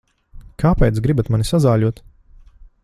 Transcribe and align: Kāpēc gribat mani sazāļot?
Kāpēc 0.63 1.01
gribat 1.07 1.31
mani 1.35 1.49
sazāļot? 1.51 2.05